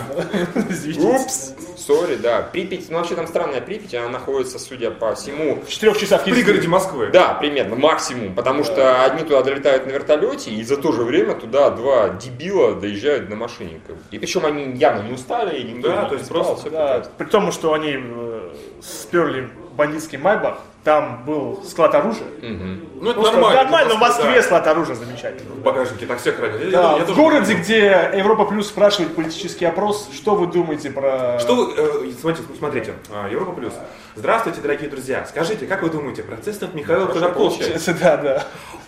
Упс, 1.16 1.52
сори, 1.76 2.14
да. 2.14 2.42
Припять, 2.42 2.88
ну 2.90 2.98
вообще 2.98 3.16
там 3.16 3.26
странная 3.26 3.60
Припять, 3.60 3.92
она 3.96 4.08
находится, 4.08 4.60
судя 4.60 4.92
по 4.92 5.16
всему, 5.16 5.60
В 5.62 5.68
четырех 5.68 5.98
часах 5.98 6.22
в 6.22 6.24
пригороде 6.24 6.68
Москвы. 6.68 7.08
да, 7.12 7.34
примерно, 7.34 7.74
максимум, 7.74 8.34
потому 8.34 8.62
что 8.62 9.02
одни 9.02 9.24
туда 9.24 9.42
долетают 9.42 9.86
на 9.86 9.90
вертолете, 9.90 10.52
и 10.52 10.62
за 10.62 10.76
то 10.76 10.92
же 10.92 11.02
время 11.02 11.34
туда 11.34 11.70
два 11.70 12.10
дебила 12.10 12.74
доезжают 12.76 13.28
на 13.28 13.34
машине. 13.34 13.80
И 14.12 14.18
причем 14.20 14.46
они 14.46 14.76
явно 14.76 15.02
не 15.02 15.12
устали, 15.14 15.58
и 15.58 15.64
никто 15.72 15.88
Да, 15.88 16.02
не 16.04 16.08
то 16.10 16.14
есть 16.14 16.28
просто, 16.28 16.70
Да, 16.70 17.04
при 17.18 17.24
том, 17.26 17.50
что 17.50 17.72
они 17.72 17.96
э, 17.98 18.50
сперли 18.80 19.48
бандитский 19.76 20.18
Майбах, 20.18 20.58
там 20.84 21.25
был 21.26 21.62
склад 21.69 21.94
оружия. 21.94 22.26
Мгм. 22.40 22.88
Ну, 23.00 23.10
это 23.10 23.20
Просто 23.20 23.36
нормально. 23.38 23.62
Нормально, 23.62 23.94
в 23.94 23.98
Москве 23.98 24.34
да. 24.36 24.42
склад 24.42 24.66
оружия 24.66 24.94
замечательно. 24.94 25.50
В 25.54 25.58
багажнике 25.60 26.06
так 26.06 26.19
все 26.20 26.32
хранят. 26.32 26.62
Я- 26.62 26.70
Да, 26.70 26.92
я 26.96 27.04
в 27.04 27.06
тоже 27.06 27.20
городе, 27.20 27.40
помню. 27.46 27.62
где 27.62 28.10
Европа 28.16 28.44
Плюс 28.46 28.69
спрашивает 28.69 29.14
политический 29.14 29.66
опрос, 29.66 30.08
что 30.14 30.34
вы 30.34 30.46
думаете 30.46 30.90
про... 30.90 31.38
Что 31.40 31.54
вы, 31.56 31.75
э, 31.76 32.12
смотрите, 32.20 32.48
смотрите, 32.58 32.94
а, 33.12 33.28
Европа 33.28 33.52
Плюс. 33.52 33.72
Здравствуйте, 34.14 34.60
дорогие 34.60 34.88
друзья. 34.88 35.26
Скажите, 35.28 35.66
как 35.66 35.82
вы 35.82 35.90
думаете, 35.90 36.22
процесс 36.22 36.60
над 36.60 36.75
Михаилом 36.75 37.08
Хорошо 37.08 37.20
Ходорковским, 37.20 37.58
получается. 37.64 37.94
Да, 38.00 38.16
да. 38.16 38.44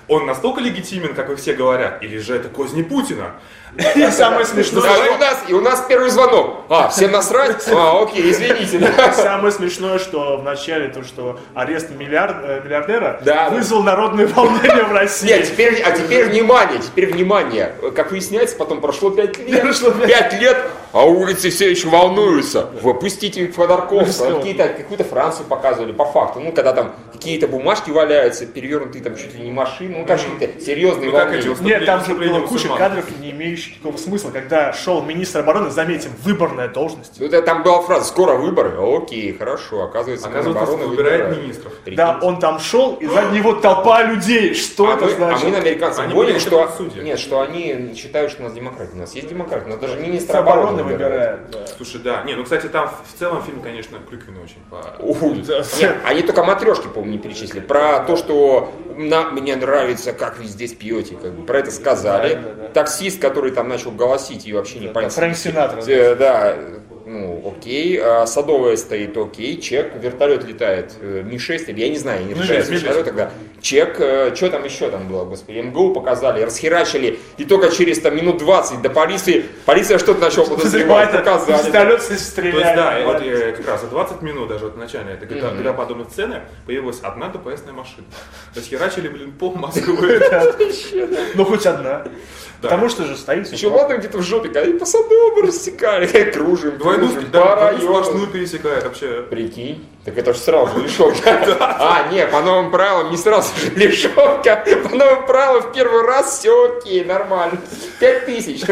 он 0.09 0.27
настолько 0.27 0.61
легитимен, 0.61 1.15
как 1.15 1.29
вы 1.29 1.37
все 1.37 1.53
говорят, 1.55 2.03
или 2.03 2.19
же 2.19 2.35
это 2.37 2.49
козни 2.49 2.83
Путина? 2.83 3.33
И 3.95 4.11
самое 4.11 4.45
смешное, 4.45 4.83
Да, 4.83 5.15
у 5.15 5.19
нас, 5.19 5.45
и 5.49 5.55
у 5.55 5.61
нас 5.61 5.85
первый 5.89 6.11
звонок. 6.11 6.65
А, 6.69 6.89
всем 6.89 7.13
насрать? 7.13 7.69
А, 7.73 8.03
окей, 8.03 8.29
извините. 8.33 8.93
Самое 9.13 9.53
смешное, 9.53 10.01
что 10.01 10.39
в 10.39 10.43
начале 10.43 10.89
то, 10.89 11.05
что 11.05 11.39
арест 11.55 11.80
миллиард, 11.89 12.37
э, 12.43 12.61
миллиардера 12.65 13.21
Да. 13.25 13.49
вызвал 13.49 13.83
народное 13.83 14.27
волнение 14.27 14.85
в 14.85 14.93
России. 14.93 15.29
Нет, 15.29 15.47
теперь, 15.47 15.81
а 15.83 15.93
теперь 15.93 16.27
внимание, 16.27 16.79
теперь 16.81 17.11
внимание. 17.13 17.73
Как 17.97 18.11
выясняется, 18.11 18.57
потом 18.57 18.81
прошло 18.81 19.11
5 19.11 19.39
лет. 19.39 19.63
Прошло 19.63 19.91
пять. 19.93 20.09
5 20.09 20.41
лет, 20.41 20.57
а 20.93 21.05
улицы 21.05 21.51
все 21.51 21.71
еще 21.71 21.89
волнуются. 21.89 22.67
Выпустите 22.83 23.51
Ходорковского. 23.53 24.31
Ну, 24.31 24.37
Какие-то, 24.39 24.69
какую-то 24.69 25.05
Францию 25.05 25.47
показывали, 25.47 25.93
по 25.93 26.05
факту. 26.05 26.41
Ну, 26.41 26.53
когда 26.53 26.73
там 26.73 26.95
какие-то 27.13 27.49
бумажки 27.49 27.91
валяются, 27.91 28.47
перевернутые 28.47 29.03
там 29.05 29.17
чуть 29.17 29.35
ли 29.35 29.43
не 29.45 29.53
машины. 29.53 29.99
Ну, 29.99 30.07
какие-то 30.07 30.61
серьезные 30.61 31.11
Ну, 31.11 31.17
волнения. 31.19 31.53
эти 31.53 31.63
Нет, 31.63 31.87
там 31.87 32.05
же 32.05 32.15
было 32.15 32.41
куча 32.41 32.53
мусульман. 32.53 32.79
кадров, 32.79 33.05
не 33.21 33.31
имеющих 33.31 33.75
никакого 33.77 33.97
смысла, 33.97 34.31
когда 34.31 34.73
шел 34.73 35.03
министр 35.03 35.41
обороны, 35.41 35.71
заметим, 35.71 36.11
выборная 36.23 36.69
должность. 36.69 37.21
Ну, 37.21 37.27
это 37.27 37.43
там 37.43 37.63
была 37.63 37.83
фраза, 37.83 38.07
скоро 38.07 38.35
выборы. 38.37 38.73
Окей, 38.97 39.33
хорошо. 39.37 39.85
Оказывается, 39.85 40.29
Оказывается, 40.29 40.65
Минобороны 40.65 40.89
выбирает 40.91 41.21
выбирает. 41.25 41.43
министров. 41.43 41.73
Да, 41.87 42.19
он 42.23 42.39
там 42.39 42.59
шел, 42.59 42.95
и 42.95 43.07
за 43.07 43.23
него 43.31 43.55
толпа 43.55 44.03
людей. 44.03 44.55
Что 44.55 44.91
а, 44.91 44.95
это 44.95 45.05
мы, 45.07 45.11
а 45.13 45.15
значит? 45.15 45.45
мы 45.45 45.51
на 45.51 45.59
американцев 45.59 46.13
были 46.13 46.39
что... 46.39 46.69
Нет, 47.03 47.19
что 47.19 47.41
они 47.41 47.95
считают, 47.97 48.31
что 48.33 48.43
у 48.43 48.45
нас 48.47 48.55
демократия. 48.55 48.93
У 48.95 48.99
нас 48.99 49.15
есть 49.15 49.29
демократия, 49.29 49.67
у 49.67 49.71
нас 49.71 49.79
даже 49.79 49.95
министр 49.97 50.11
Министр 50.11 50.37
обороны 50.39 50.80
выбирает. 50.83 51.41
выбирает. 51.41 51.51
да. 51.51 51.75
Слушай, 51.77 52.01
да. 52.01 52.23
Не, 52.25 52.35
ну, 52.35 52.45
кстати, 52.45 52.67
там 52.67 52.89
в 52.89 53.19
целом 53.19 53.43
фильм, 53.43 53.61
конечно, 53.63 53.99
клюквенный 53.99 54.43
очень. 54.43 54.61
по-. 54.71 54.83
Да. 55.47 55.63
Нет, 55.81 55.97
они 56.05 56.23
только 56.23 56.45
матрешки, 56.45 56.89
по-моему, 56.89 57.13
не 57.13 57.19
перечислили. 57.19 57.61
Про 57.61 58.01
то, 58.01 58.17
что 58.17 58.73
на, 58.97 59.31
мне 59.31 59.57
нравится, 59.57 60.13
как 60.13 60.39
вы 60.39 60.45
здесь 60.45 60.75
пьете. 60.75 61.17
Как 61.17 61.33
бы, 61.33 61.45
про 61.47 61.59
это 61.59 61.71
сказали. 61.71 62.35
Да, 62.35 62.41
да, 62.41 62.55
да. 62.63 62.69
Таксист, 62.69 63.21
который 63.21 63.51
там 63.53 63.69
начал 63.69 63.91
голосить 63.91 64.47
и 64.47 64.53
вообще 64.53 64.79
непонятно. 64.79 65.11
Фрэнк 65.17 65.37
Синатра. 65.37 65.83
Э, 65.87 66.15
Да, 66.15 66.57
окей, 67.61 67.99
а, 68.01 68.27
садовая 68.27 68.77
стоит, 68.77 69.17
окей, 69.17 69.61
чек, 69.61 69.93
вертолет 69.97 70.45
летает, 70.45 70.95
э, 71.01 71.23
Ми-6, 71.25 71.71
или 71.71 71.81
я 71.81 71.89
не 71.91 71.99
знаю, 71.99 72.21
я 72.21 72.27
не 72.27 72.35
Ну, 72.35 72.41
разбираюсь 72.41 72.67
в 72.67 72.71
Ми-6. 72.71 72.81
вертолетах, 72.81 73.15
да. 73.15 73.31
Чек, 73.61 73.95
что 73.97 74.49
там 74.51 74.65
еще 74.65 74.91
там 74.91 75.07
было, 75.09 75.27
господи, 75.27 75.59
МГУ 75.59 75.93
показали, 75.93 76.43
расхерачили, 76.43 77.19
и 77.37 77.45
только 77.45 77.69
через 77.71 78.01
там 78.01 78.17
минут 78.17 78.39
20 78.39 78.81
до 78.81 78.89
полиции, 78.89 79.45
полиция 79.67 79.99
что-то 79.99 80.21
начала 80.21 80.47
подозревать, 80.47 81.13
показали. 81.13 81.63
Вертолет 81.67 82.07
То 82.07 82.13
есть, 82.15 82.27
стреляет. 82.29 82.77
да, 82.77 83.01
и 83.01 83.05
вот 83.05 83.21
э, 83.21 83.53
как 83.53 83.67
раз 83.69 83.83
за 83.83 83.89
20 83.89 84.23
минут, 84.23 84.49
даже 84.49 84.65
вот 84.65 84.75
в 84.75 84.79
начале 84.79 85.13
этой 85.13 85.29
GTA, 85.29 85.61
GTA 85.63 85.75
подобной 85.77 86.07
сцены, 86.07 86.41
появилась 86.67 87.01
одна 87.03 87.29
ДПСная 87.29 87.75
машина. 87.75 88.07
То 88.55 88.61
есть 88.61 88.71
херачили, 88.71 89.09
блин, 89.09 89.33
пол 89.33 89.55
Москвы. 89.57 90.21
Ну, 91.35 91.45
хоть 91.45 91.67
одна. 91.67 92.05
Потому 92.61 92.89
что 92.89 93.05
же 93.05 93.17
стоит 93.17 93.51
Еще 93.51 93.69
ладно 93.69 93.97
где-то 93.97 94.19
в 94.19 94.23
жопе, 94.23 94.49
когда 94.49 94.69
и 94.69 94.73
по 94.75 94.85
садовому 94.85 95.43
рассекали, 95.43 96.07
кружим, 96.33 96.79
Двойную, 96.79 97.11
кружим, 97.13 97.31
да, 97.31 97.41
по 97.41 97.47
двойную 97.57 97.79
району. 97.79 97.83
сплошную 98.05 98.27
пересекает 98.29 98.85
вообще. 98.85 99.23
Прикинь, 99.29 99.85
так 100.11 100.19
это 100.19 100.35
же 100.35 100.41
сразу 100.41 100.81
лишевка. 100.81 101.31
А, 101.61 102.09
не, 102.13 102.27
по 102.27 102.41
новым 102.41 102.71
правилам 102.71 103.11
не 103.11 103.17
сразу 103.17 103.55
же 103.59 103.71
лишевка. 103.71 104.65
По 104.83 104.95
новым 104.95 105.27
правилам 105.27 105.63
в 105.63 105.73
первый 105.73 106.03
раз 106.03 106.39
все 106.39 106.79
окей, 106.79 107.05
нормально. 107.05 107.59
Пять 107.99 108.27
тысяч. 108.27 108.63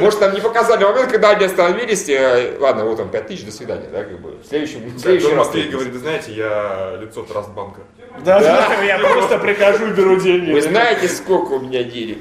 Может, 0.00 0.20
там 0.20 0.34
не 0.34 0.40
показали 0.40 0.84
момент, 0.84 1.10
когда 1.12 1.30
они 1.30 1.44
остановились. 1.44 2.08
э, 2.08 2.56
Ладно, 2.58 2.84
вот 2.84 2.98
он, 3.00 3.08
пять 3.10 3.26
тысяч, 3.26 3.44
до 3.44 3.52
свидания, 3.52 3.88
да, 3.92 4.04
как 4.04 4.20
бы. 4.20 4.36
В 4.42 4.46
следующем, 4.46 4.80
в 4.86 4.98
следующий 4.98 5.34
раз. 5.34 5.48
Говорит, 5.50 5.92
вы 5.92 5.98
знаете, 5.98 6.32
я 6.32 6.96
лицо 7.00 7.22
Трастбанка. 7.22 7.80
Да, 8.24 8.40
да, 8.40 8.82
я 8.82 8.98
просто 8.98 9.38
прихожу 9.38 9.88
и 9.88 9.90
беру 9.90 10.16
деньги. 10.16 10.52
Вы 10.52 10.62
знаете, 10.62 11.08
сколько 11.08 11.52
у 11.52 11.60
меня 11.60 11.82
денег? 11.84 12.18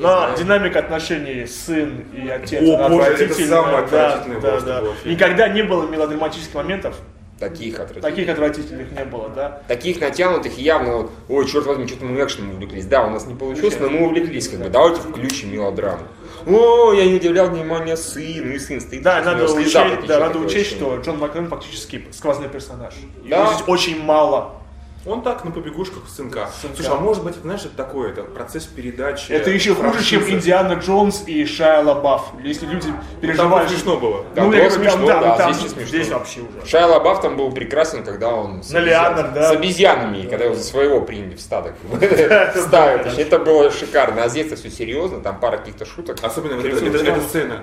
Но 0.00 0.30
динамика 0.38 0.78
отношений 0.78 1.46
сын 1.46 2.04
и 2.12 2.28
отец 2.28 2.62
О, 2.62 2.88
боже, 2.88 3.10
это 3.10 3.34
самое 3.34 3.86
да, 3.90 4.14
отвратительное. 4.14 4.94
Никогда 5.04 5.48
не 5.48 5.62
было 5.62 5.88
мелодраматических 5.88 6.54
моментов, 6.54 6.96
Таких 7.38 7.80
отвратительных. 7.80 8.02
таких 8.02 8.28
отвратительных 8.28 8.92
не 8.92 9.04
было, 9.04 9.28
да. 9.28 9.62
Таких 9.66 10.00
натянутых 10.00 10.56
явно, 10.56 10.96
вот, 10.96 11.10
ой, 11.28 11.48
черт 11.48 11.66
возьми, 11.66 11.86
что-то 11.86 12.04
мы 12.04 12.22
экшеном 12.22 12.50
увлеклись. 12.50 12.86
Да, 12.86 13.06
у 13.06 13.10
нас 13.10 13.26
не 13.26 13.34
получилось, 13.34 13.76
но 13.80 13.88
мы 13.88 14.06
увлеклись, 14.06 14.48
как 14.48 14.60
бы, 14.60 14.68
давайте 14.70 15.00
включим 15.00 15.52
мелодраму. 15.52 16.02
О, 16.46 16.92
я 16.92 17.06
не 17.06 17.14
уделял 17.14 17.48
внимания 17.48 17.96
сыну, 17.96 18.52
и 18.52 18.58
сын 18.58 18.80
стоит. 18.80 19.02
Да, 19.02 19.22
надо 19.22 19.44
учесть, 19.44 19.72
да, 20.06 20.20
надо 20.20 20.38
учесть, 20.38 20.70
что 20.70 20.96
Джон 20.96 21.18
Маклен 21.18 21.48
фактически 21.48 22.06
сквозной 22.12 22.48
персонаж. 22.48 22.94
Да. 23.28 23.42
Его 23.42 23.52
здесь 23.54 23.64
очень 23.66 24.02
мало. 24.02 24.60
Он 25.06 25.22
так 25.22 25.44
на 25.44 25.50
побегушках 25.50 26.08
сынка. 26.08 26.48
Сынка. 26.60 26.76
Слушай, 26.76 26.92
а 26.92 26.96
может 26.96 27.22
быть, 27.24 27.34
знаешь, 27.34 27.60
это 27.60 27.76
такое, 27.76 28.10
это 28.10 28.22
процесс 28.22 28.64
передачи. 28.64 29.32
Это 29.32 29.50
еще 29.50 29.74
хуже, 29.74 30.02
чем. 30.02 30.22
Индиана 30.28 30.74
Джонс 30.74 31.24
и 31.26 31.44
Шайа 31.44 31.82
Лабаф. 31.82 32.32
Если 32.42 32.64
люди 32.64 32.86
Там 32.88 33.04
переживают... 33.20 33.70
смешно 33.70 33.98
было. 33.98 34.24
Там 34.34 34.46
ну, 34.46 34.52
тоже 34.52 34.62
я 34.62 34.70
говорю, 34.70 34.90
смешно, 34.90 35.06
там, 35.06 35.20
да, 35.20 35.36
там, 35.36 35.52
здесь 35.52 35.62
не 35.64 35.68
смешно. 35.68 35.88
здесь 35.88 36.08
вообще 36.08 36.40
уже. 36.40 36.66
Шайа 36.66 36.86
Лабаф 36.86 37.20
там 37.20 37.36
был 37.36 37.52
прекрасен, 37.52 38.02
когда 38.02 38.28
он 38.30 38.62
с, 38.62 38.70
На 38.70 38.78
обезьян- 38.78 38.84
Леонард, 38.84 39.34
да. 39.34 39.48
с 39.48 39.52
обезьянами, 39.52 40.18
и 40.18 40.26
когда 40.26 40.46
его 40.46 40.54
за 40.54 40.64
своего 40.64 41.02
приняли 41.02 41.34
в 41.34 41.40
стадо. 41.40 41.74
как 41.90 42.54
бы, 42.54 42.60
Ставят. 42.62 43.18
Это 43.18 43.38
было 43.38 43.70
шикарно. 43.70 44.24
А 44.24 44.28
здесь 44.28 44.50
все 44.52 44.70
серьезно, 44.70 45.20
там 45.20 45.38
пара 45.38 45.58
каких-то 45.58 45.84
шуток. 45.84 46.16
Особенно 46.22 46.56
вот 46.56 46.62
да. 46.64 46.70
эта 46.70 47.20
сцена. 47.20 47.62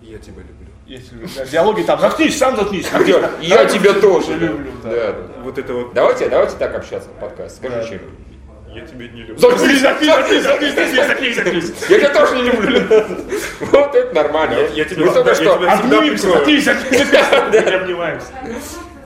Я 0.00 0.16
тебя 0.16 0.40
люблю. 0.40 0.67
Если 0.88 1.16
диалоги 1.50 1.82
там, 1.82 2.00
заткнись, 2.00 2.38
сам 2.38 2.56
заткнись. 2.56 2.86
Я, 3.06 3.30
я 3.40 3.64
тебя 3.66 3.92
тоже 3.92 4.32
люблю, 4.36 4.72
да. 4.82 4.90
Да, 4.90 5.12
да. 5.12 5.18
Вот 5.42 5.58
это 5.58 5.72
вот. 5.74 5.92
Давайте, 5.94 6.28
давайте 6.30 6.56
так 6.56 6.74
общаться 6.74 7.08
в 7.10 7.20
подкасте. 7.20 7.58
Скажи, 7.58 7.76
Да. 7.76 7.86
чем. 7.88 8.00
Я 8.74 8.86
тебя 8.86 9.08
не 9.08 9.22
люблю. 9.22 9.38
Заткнись, 9.38 9.80
Заткнись, 9.80 10.08
заткнись, 10.12 10.42
заткнись, 10.44 10.74
заткнись, 10.74 11.06
заткнись, 11.06 11.36
заткнись. 11.36 11.72
Я 11.90 11.98
тебя 11.98 12.08
тоже 12.10 12.36
не 12.36 12.42
люблю. 12.42 12.80
Вот 13.60 13.94
это 13.94 14.14
нормально. 14.14 14.54
Я- 14.54 14.68
я 14.68 14.84
тебя- 14.84 15.04
Мы 15.06 15.12
только 15.12 15.34
что, 15.34 15.44
тебя- 15.56 15.76
всегда 15.76 15.96
Обнимемся, 15.98 16.22
прикрою. 16.24 16.34
заткнись, 16.60 16.64
заткнись. 16.64 17.00
Не 17.68 17.74
обнимаемся. 17.74 18.26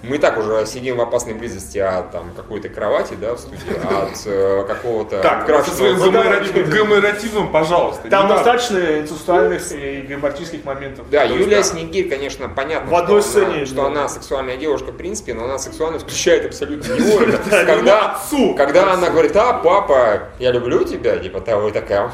Мы 0.03 0.19
так 0.19 0.39
уже 0.39 0.67
сидим 0.67 0.97
в 0.97 1.01
опасной 1.01 1.35
близости 1.35 1.79
от 1.79 2.11
там, 2.11 2.33
какой-то 2.35 2.69
кровати, 2.69 3.15
да, 3.21 3.35
в 3.35 3.39
студии, 3.39 3.59
от 3.85 4.21
э, 4.27 4.65
какого-то 4.67 5.21
Так, 5.23 5.47
со 5.65 5.71
своим 5.75 5.97
графического 5.97 6.23
гомеративом, 6.23 6.71
гомеративом, 6.71 7.53
пожалуйста. 7.53 8.09
Там 8.09 8.29
достаточно 8.29 8.79
инцестуальных 9.01 9.63
и 9.73 10.03
гамбартийских 10.09 10.65
моментов. 10.65 11.09
Да, 11.11 11.23
Юлия 11.23 11.59
да. 11.59 11.63
Снегирь, 11.63 12.09
конечно, 12.09 12.49
понятно, 12.49 12.91
В 12.91 12.95
одной 12.95 13.23
что, 13.23 13.41
она, 13.41 13.51
сцене, 13.51 13.67
что 13.67 13.77
да. 13.77 13.87
она 13.87 14.09
сексуальная 14.09 14.57
девушка, 14.57 14.93
в 14.93 14.97
принципе, 14.97 15.35
но 15.35 15.45
она 15.45 15.59
сексуальность 15.59 16.05
включает 16.05 16.47
абсолютно 16.47 16.93
не 16.95 17.11
его. 17.13 17.39
Когда, 17.49 18.13
отцу. 18.13 18.55
когда 18.55 18.93
она 18.93 19.11
говорит, 19.11 19.37
а, 19.37 19.53
папа, 19.55 20.29
я 20.39 20.51
люблю 20.51 20.85
тебя, 20.85 21.19
типа 21.19 21.41
того, 21.41 21.69
и 21.69 21.73
такая. 21.73 22.11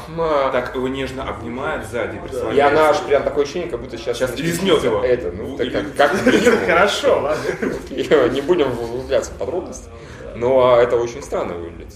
Так 0.51 0.75
его 0.75 0.87
нежно 0.87 1.27
обнимает 1.27 1.85
сзади, 1.85 2.19
И 2.53 2.59
она 2.59 2.89
аж 2.89 2.99
прям 2.99 3.23
такое 3.23 3.43
ощущение, 3.43 3.69
как 3.69 3.79
будто 3.81 3.97
сейчас... 3.97 4.17
Сейчас 4.17 4.37
лизнет 4.37 4.83
его. 4.83 5.03
Это, 5.03 5.31
ну, 5.31 5.57
Или- 5.57 5.69
как, 5.69 5.95
как. 5.95 6.11
Хорошо, 6.67 7.21
ладно. 7.21 7.43
Не 7.89 8.41
будем 8.41 8.71
углубляться 8.71 9.31
в 9.31 9.37
подробности. 9.37 9.89
Но 10.35 10.77
это 10.77 10.95
очень 10.95 11.21
странно 11.21 11.53
выглядит. 11.55 11.95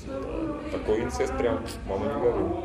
Такой 0.71 1.01
инцест 1.01 1.37
прям, 1.37 1.59
мама 1.87 2.05
не 2.05 2.13
говорю. 2.13 2.63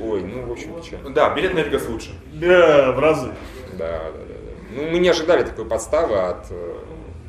Ой, 0.00 0.22
ну, 0.22 0.46
в 0.46 0.52
общем, 0.52 0.74
печально. 0.80 1.10
Да, 1.10 1.34
билет 1.34 1.54
на 1.54 1.60
Вегас 1.60 1.88
лучше. 1.88 2.10
Да, 2.32 2.92
в 2.92 2.98
разы. 2.98 3.30
Да, 3.72 3.88
да, 3.88 4.10
да. 4.12 4.34
Ну, 4.74 4.90
мы 4.90 4.98
не 4.98 5.08
ожидали 5.08 5.44
такой 5.44 5.64
подставы 5.64 6.16
от 6.16 6.46
э, 6.50 6.74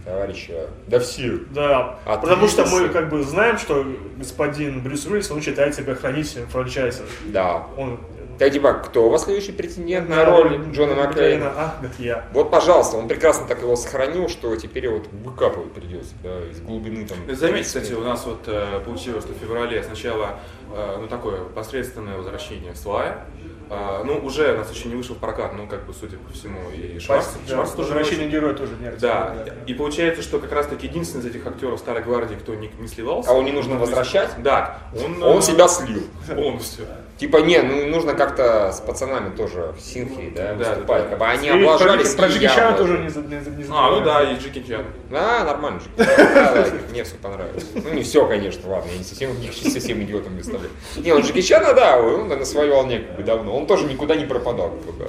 товарища. 0.05 0.69
Да 0.87 0.99
все. 0.99 1.39
Да, 1.51 1.99
А 2.05 2.17
потому 2.17 2.47
ты 2.47 2.51
что 2.51 2.65
мы 2.65 2.89
как 2.89 3.09
бы 3.09 3.23
знаем, 3.23 3.57
что 3.57 3.85
господин 4.17 4.81
Брюс 4.81 5.05
Уиллис, 5.05 5.31
он 5.31 5.41
считает 5.41 5.75
себя 5.75 5.95
хранителем 5.95 6.47
франчайза. 6.47 7.03
Да. 7.25 7.67
Он 7.77 7.99
Так, 8.39 8.51
типа, 8.51 8.73
кто 8.73 9.05
у 9.05 9.09
вас 9.09 9.23
следующий 9.23 9.51
претендент 9.51 10.09
на 10.09 10.25
роль 10.25 10.59
Джона 10.71 10.95
Макклейна? 10.95 11.51
А, 11.55 11.75
я. 11.99 12.25
Вот, 12.33 12.51
пожалуйста, 12.51 12.97
он 12.97 13.07
прекрасно 13.07 13.47
так 13.47 13.61
его 13.61 13.75
сохранил, 13.75 14.29
что 14.29 14.55
теперь 14.55 14.85
его 14.85 15.01
выкапывать 15.23 15.71
придется, 15.73 16.13
да, 16.23 16.39
из 16.49 16.59
глубины 16.61 17.07
там. 17.07 17.17
Заметьте, 17.35 17.63
кстати, 17.63 17.93
у 17.93 18.01
нас 18.01 18.25
вот 18.25 18.41
э, 18.47 18.79
получилось, 18.85 19.23
что 19.23 19.33
в 19.33 19.37
феврале 19.37 19.83
сначала 19.83 20.39
э, 20.73 20.97
ну 20.99 21.07
такое 21.07 21.43
посредственное 21.43 22.17
возвращение 22.17 22.75
Слая. 22.75 23.25
А, 23.69 24.03
ну, 24.03 24.19
уже 24.19 24.53
у 24.53 24.57
нас 24.57 24.71
еще 24.71 24.89
не 24.89 24.95
вышел 24.95 25.15
в 25.15 25.19
прокат, 25.19 25.53
ну, 25.55 25.67
как 25.67 25.85
бы, 25.85 25.93
судя 25.93 26.17
по 26.17 26.31
всему, 26.31 26.59
и 26.69 26.99
Шварц, 26.99 27.27
Да, 27.47 27.55
Шварц 27.55 27.71
тоже 27.71 27.89
Возвращение 27.89 28.27
очень. 28.27 28.35
героя 28.35 28.53
тоже 28.53 28.73
не 28.79 28.91
Да, 28.91 29.31
активно, 29.31 29.63
и 29.65 29.73
получается, 29.73 30.21
что 30.21 30.39
как 30.39 30.51
раз 30.51 30.67
таки 30.67 30.87
единственный 30.87 31.21
из 31.21 31.27
этих 31.27 31.47
актеров 31.47 31.79
Старой 31.79 32.03
Гвардии, 32.03 32.35
кто 32.35 32.53
не, 32.53 32.69
не 32.79 32.87
сливался. 32.87 33.31
А 33.31 33.33
его 33.33 33.41
не 33.41 33.51
нужно 33.51 33.77
возвращать? 33.77 34.29
Да, 34.43 34.79
он, 34.93 35.23
Он 35.23 35.39
э, 35.39 35.41
себя 35.41 35.67
слил. 35.67 36.03
полностью. 36.35 36.85
Типа, 37.17 37.37
не, 37.37 37.61
ну 37.61 37.85
нужно 37.87 38.13
как-то 38.15 38.71
с 38.73 38.81
пацанами 38.81 39.35
тоже 39.35 39.73
в 39.77 39.81
Синхе, 39.81 40.31
да, 40.35 40.55
Да, 40.55 40.69
выступать. 40.71 41.03
да. 41.03 41.09
Как 41.09 41.19
бы 41.19 41.25
они 41.25 41.47
И 41.47 41.51
облажались. 41.51 42.15
про 42.15 42.27
Джеки. 42.27 42.47
Чана 42.47 42.75
тоже 42.77 42.97
не, 42.97 43.03
не, 43.05 43.63
не 43.63 43.65
А, 43.71 43.91
ну 43.91 44.01
да, 44.03 44.23
и 44.23 44.35
Джеки 44.39 44.63
Чан. 44.67 44.83
Да, 45.11 45.43
нормально. 45.43 45.79
Да, 45.95 46.05
да, 46.05 46.67
мне 46.91 47.03
все 47.03 47.15
понравилось. 47.15 47.65
Ну, 47.75 47.93
не 47.93 48.01
все, 48.03 48.25
конечно, 48.27 48.69
ладно, 48.69 48.89
я 48.91 48.97
не 48.97 49.03
совсем, 49.03 49.39
не 49.39 49.51
совсем 49.51 50.01
идиотом 50.01 50.35
выставляю. 50.35 50.71
Не, 50.97 51.11
он 51.13 51.21
Джеки 51.21 51.41
Чана, 51.41 51.73
да, 51.73 51.97
он 51.99 52.27
на 52.27 52.43
своей 52.45 52.71
волне 52.71 52.99
как 52.99 53.15
бы 53.17 53.23
давно. 53.23 53.55
Он 53.55 53.67
тоже 53.67 53.85
никуда 53.85 54.15
не 54.15 54.25
пропадал, 54.25 54.71
как 54.85 54.95
бы. 54.95 55.07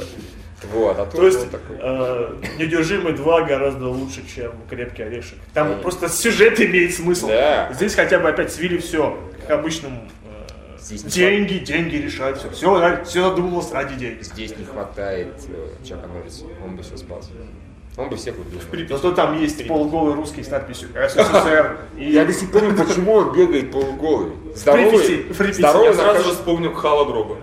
Вот, 0.72 0.98
а 0.98 1.04
То 1.06 1.26
есть 1.26 1.50
такой. 1.50 1.76
э, 1.78 2.34
«Неудержимый 2.58 3.12
2» 3.12 3.46
гораздо 3.46 3.88
лучше, 3.88 4.22
чем 4.34 4.52
«Крепкий 4.70 5.02
орешек». 5.02 5.38
Там 5.52 5.64
Конечно. 5.66 5.82
просто 5.82 6.08
сюжет 6.08 6.58
имеет 6.60 6.94
смысл. 6.94 7.28
Да. 7.28 7.70
Здесь 7.74 7.94
хотя 7.94 8.18
бы 8.18 8.28
опять 8.30 8.50
свели 8.52 8.78
все, 8.78 9.18
как 9.42 9.58
обычному. 9.58 10.08
Здесь 10.84 11.02
деньги, 11.04 11.58
деньги 11.58 11.96
решают 11.96 12.38
все. 12.38 12.50
Все, 12.50 13.04
все 13.04 13.30
задумалось 13.30 13.72
ради 13.72 13.94
денег. 13.94 14.22
Здесь 14.22 14.54
не 14.58 14.66
хватает 14.66 15.34
э, 15.48 15.68
Чака 15.82 16.06
Норриса, 16.06 16.44
он 16.62 16.76
бы 16.76 16.82
все 16.82 16.98
спас. 16.98 17.30
Он 17.96 18.10
бы 18.10 18.16
всех 18.16 18.34
убил. 18.38 18.60
Зато 18.88 19.12
там 19.12 19.40
есть 19.40 19.66
полуголый 19.66 20.14
русский 20.14 20.42
с 20.42 20.50
надписью 20.50 20.88
СССР. 20.88 21.78
И 21.96 22.10
Я 22.10 22.26
до 22.26 22.32
сих 22.34 22.52
пор 22.52 22.64
не 22.64 22.68
понимаю, 22.70 22.88
почему 22.88 23.12
он 23.12 23.32
бегает 23.32 23.72
полуголый. 23.72 24.32
Здоровый, 24.54 25.26
в 25.30 25.54
здоровый 25.54 25.88
Я 25.88 25.94
сразу 25.94 26.24
же 26.24 26.30
вспомнил 26.32 26.74
Хала 26.74 27.06
Дроба. 27.06 27.38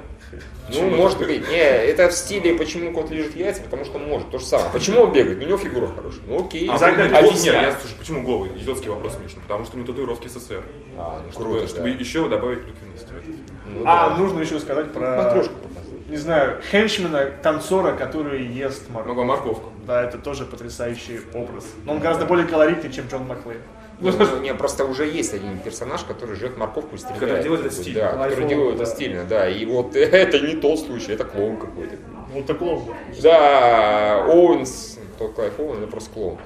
Ну, 0.69 0.89
может 0.89 1.17
быть. 1.19 1.47
Не, 1.49 1.57
это 1.57 2.07
в 2.09 2.13
стиле, 2.13 2.53
почему 2.55 2.91
кот 2.93 3.09
лежит 3.11 3.35
яйца, 3.35 3.61
потому 3.61 3.83
что 3.85 3.99
может. 3.99 4.29
То 4.31 4.37
же 4.39 4.45
самое. 4.45 4.69
Почему 4.71 5.01
он 5.01 5.11
бегает? 5.13 5.43
У 5.43 5.45
него 5.45 5.57
фигура 5.57 5.87
хорошая. 5.87 6.21
Ну 6.27 6.45
окей. 6.45 6.69
А, 6.71 6.77
Загнать 6.77 7.11
ну, 7.11 7.31
нет, 7.31 7.43
я, 7.45 7.75
слушай, 7.79 7.95
почему 7.99 8.23
голый? 8.23 8.51
Идиотский 8.57 8.89
вопрос 8.89 9.15
смешно. 9.17 9.41
Потому 9.41 9.65
что 9.65 9.75
у 9.75 9.79
него 9.79 9.87
татуировки 9.91 10.27
СССР. 10.27 10.63
А, 10.97 11.21
ну 11.25 11.31
Чтобы, 11.31 11.45
круто, 11.51 11.67
чтобы 11.67 11.91
да. 11.91 11.97
еще 11.97 12.29
добавить 12.29 12.63
клюквенности 12.63 13.07
в 13.07 13.11
этот 13.11 13.23
фильм. 13.25 13.37
Ну, 13.67 13.83
А, 13.85 14.09
да. 14.09 14.17
нужно 14.17 14.39
еще 14.41 14.59
сказать 14.59 14.91
про, 14.93 15.23
Матрешку 15.23 15.53
показывают. 15.55 16.09
не 16.09 16.17
знаю, 16.17 16.61
henchman 16.71 17.15
а, 17.15 17.25
танцора, 17.43 17.93
который 17.93 18.45
ест 18.45 18.89
морковку. 18.89 19.23
Морковку. 19.23 19.69
Да, 19.85 20.03
это 20.03 20.17
тоже 20.17 20.45
потрясающий 20.45 21.19
образ. 21.33 21.65
Но 21.85 21.93
он 21.93 21.99
гораздо 21.99 22.25
более 22.25 22.47
колоритный, 22.47 22.91
чем 22.91 23.07
Джон 23.09 23.27
Маклейн. 23.27 23.59
Ну, 24.01 24.11
ну, 24.17 24.39
не, 24.39 24.53
просто 24.55 24.85
уже 24.85 25.05
есть 25.07 25.33
один 25.33 25.59
персонаж, 25.59 26.03
который 26.03 26.35
жрет 26.35 26.57
морковку 26.57 26.95
и 26.95 26.97
стреляет. 26.97 27.19
Который 27.19 27.43
делает 27.43 27.65
это 27.65 27.75
стильно. 27.75 28.01
Да, 28.01 28.11
который 28.29 28.45
делает 28.47 28.75
это 28.75 28.85
стильно, 28.85 29.23
да. 29.25 29.49
И 29.49 29.65
вот 29.65 29.95
это 29.95 30.39
не 30.39 30.55
тот 30.55 30.79
случай, 30.79 31.13
это 31.13 31.23
клоун 31.23 31.57
какой-то. 31.57 31.95
Вот 32.33 32.45
так 32.45 32.57
клоун. 32.57 32.83
Да, 33.21 34.25
Оуэнс, 34.27 34.97
тот 35.19 35.33
Клайв 35.33 35.59
Оуэн, 35.59 35.83
это 35.83 35.87
просто 35.87 36.09
клоун. 36.11 36.37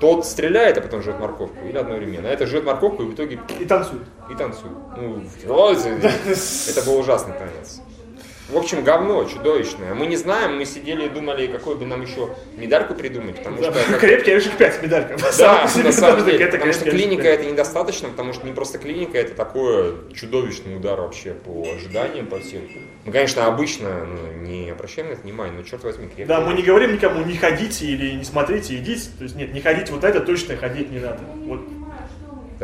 Тот 0.00 0.26
стреляет, 0.26 0.76
а 0.76 0.80
потом 0.80 1.02
жрет 1.02 1.20
морковку. 1.20 1.56
Или 1.64 1.78
одновременно. 1.78 2.28
А 2.28 2.32
это 2.32 2.46
жрет 2.46 2.64
морковку 2.64 3.04
и 3.04 3.06
в 3.06 3.14
итоге 3.14 3.38
И 3.60 3.64
танцует. 3.64 4.02
и 4.28 4.34
танцует. 4.34 4.72
Ну, 4.96 5.22
это, 5.46 6.10
это 6.68 6.82
был 6.84 6.98
ужасный 6.98 7.34
танец. 7.34 7.80
В 8.48 8.58
общем, 8.58 8.84
говно 8.84 9.24
чудовищное. 9.24 9.94
Мы 9.94 10.06
не 10.06 10.16
знаем, 10.16 10.58
мы 10.58 10.66
сидели 10.66 11.06
и 11.06 11.08
думали, 11.08 11.46
какую 11.46 11.78
бы 11.78 11.86
нам 11.86 12.02
еще 12.02 12.28
медальку 12.58 12.94
придумать, 12.94 13.36
потому 13.36 13.56
что... 13.56 13.72
как- 13.72 14.00
Крепкий 14.00 14.32
орешек 14.32 14.52
5 14.58 14.82
медалька. 14.82 15.16
Да, 15.38 15.62
на 15.82 15.92
самом 15.92 16.24
деле, 16.26 16.46
потому 16.48 16.72
что 16.74 16.90
клиника 16.90 17.22
это 17.28 17.44
недостаточно, 17.46 18.10
потому 18.10 18.34
что 18.34 18.46
не 18.46 18.52
просто 18.52 18.76
клиника, 18.78 19.16
это 19.16 19.34
такой 19.34 19.94
чудовищный 20.14 20.76
удар 20.76 21.00
вообще 21.00 21.32
по 21.32 21.62
ожиданиям, 21.74 22.26
по 22.26 22.38
всем. 22.38 22.60
Мы, 23.06 23.12
конечно, 23.12 23.46
обычно 23.46 24.04
ну, 24.04 24.32
не 24.46 24.68
обращаем 24.70 25.08
на 25.08 25.12
это 25.12 25.22
внимания, 25.22 25.52
но 25.56 25.62
черт 25.62 25.82
возьми, 25.82 26.06
крепкий. 26.06 26.24
Да, 26.26 26.40
мы 26.40 26.52
не 26.52 26.62
говорим 26.62 26.92
никому, 26.92 27.24
не 27.24 27.36
ходите 27.36 27.86
или 27.86 28.12
не 28.12 28.24
смотрите, 28.24 28.76
идите. 28.76 29.08
То 29.18 29.24
есть 29.24 29.36
нет, 29.36 29.54
не 29.54 29.60
ходите 29.62 29.90
вот 29.92 30.04
это, 30.04 30.20
точно 30.20 30.56
ходить 30.56 30.90
не 30.90 30.98
надо. 31.00 31.20
Вот. 31.46 31.60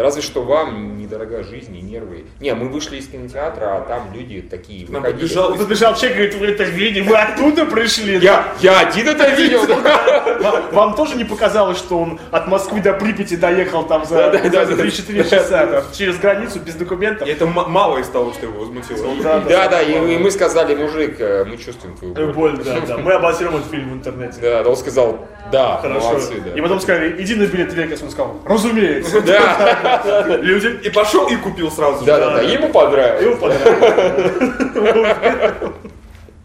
Разве 0.00 0.22
что 0.22 0.42
вам 0.42 0.96
недорога 0.98 1.42
жизнь 1.44 1.76
и 1.76 1.80
нервы. 1.82 2.24
Не, 2.40 2.54
мы 2.54 2.68
вышли 2.68 2.96
из 2.96 3.06
кинотеатра, 3.08 3.76
а 3.76 3.80
там 3.82 4.12
люди 4.14 4.40
такие 4.40 4.86
нам 4.88 5.02
выходили. 5.02 5.28
подбежал- 5.28 5.56
Подбежал 5.56 5.94
человек, 5.94 6.14
говорит, 6.16 6.34
вы 6.36 6.46
это 6.46 6.64
видели, 6.64 7.02
вы 7.06 7.16
оттуда 7.16 7.66
пришли. 7.66 8.18
Я, 8.18 8.46
я 8.60 8.80
один 8.80 9.08
это 9.08 9.28
видел. 9.30 9.60
Вам, 10.72 10.94
тоже 10.94 11.16
не 11.16 11.24
показалось, 11.24 11.76
что 11.78 11.98
он 11.98 12.18
от 12.30 12.46
Москвы 12.48 12.80
до 12.80 12.94
Припяти 12.94 13.36
доехал 13.36 13.84
там 13.84 14.04
за, 14.06 14.30
Да-да-да. 14.30 14.64
за 14.66 14.72
3-4 14.74 15.28
часа, 15.28 15.84
через 15.92 16.18
границу 16.18 16.60
без 16.60 16.74
документов? 16.74 17.28
Это 17.28 17.46
мало 17.46 17.98
из 17.98 18.08
того, 18.08 18.32
что 18.32 18.46
его 18.46 18.60
возмутило. 18.60 19.06
Да, 19.22 19.68
Да, 19.68 19.82
и, 19.82 20.16
мы 20.18 20.30
сказали, 20.30 20.74
мужик, 20.74 21.16
э, 21.18 21.44
мы 21.44 21.56
чувствуем 21.58 21.96
твою 21.96 22.32
боль. 22.32 22.58
Да, 22.64 22.80
да. 22.86 22.98
Мы 22.98 23.12
обозрем 23.20 23.56
этот 23.56 23.70
фильм 23.70 23.90
в 23.90 23.94
интернете. 23.94 24.38
Да, 24.40 24.62
он 24.68 24.76
сказал, 24.76 25.26
да, 25.52 25.78
Хорошо. 25.82 26.08
молодцы. 26.08 26.34
И 26.54 26.60
потом 26.60 26.80
сказали, 26.80 27.22
иди 27.22 27.34
на 27.34 27.46
билет 27.46 27.72
Вегас. 27.74 28.02
Он 28.02 28.10
сказал, 28.10 28.40
разумеется. 28.46 29.20
Да, 29.20 29.78
Люди. 30.42 30.80
И 30.86 30.90
пошел 30.90 31.26
и 31.28 31.36
купил 31.36 31.70
сразу. 31.70 32.00
же. 32.00 32.06
да, 32.06 32.18
да, 32.18 32.34
да, 32.36 32.42
ему 32.42 32.68
понравилось. 32.70 33.22
Его 33.22 33.36
понравилось. 33.36 34.72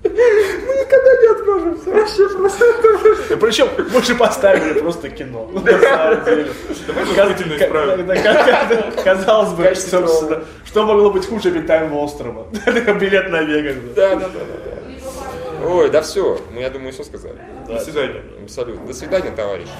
Мы 0.03 0.09
никогда 0.09 1.11
не 1.21 1.27
откажемся. 1.31 1.89
Вообще 1.91 2.29
просто. 2.29 2.65
Причем 3.37 3.67
мы 3.91 4.01
же 4.03 4.15
поставили 4.15 4.79
просто 4.79 5.09
кино. 5.09 5.49
Казалось 9.03 9.53
бы, 9.53 9.73
что 10.65 10.83
могло 10.85 11.09
быть 11.11 11.27
хуже 11.27 11.49
обитаемого 11.49 12.03
острова? 12.03 12.47
Билет 12.99 13.29
на 13.29 13.41
Вегас. 13.41 13.75
Да, 13.95 14.15
да, 14.15 14.29
да. 14.29 14.39
Ой, 15.67 15.89
да 15.89 16.01
все, 16.01 16.39
мы, 16.51 16.61
я 16.61 16.69
думаю, 16.69 16.93
все 16.93 17.03
сказали. 17.03 17.37
До 17.67 17.79
свидания. 17.79 18.21
Абсолютно. 18.43 18.85
До 18.85 18.93
свидания, 18.93 19.31
товарищи. 19.31 19.71